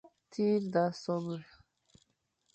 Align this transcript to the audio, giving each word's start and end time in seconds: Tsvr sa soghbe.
Tsvr 0.31 0.57
sa 0.71 0.83
soghbe. 1.03 1.39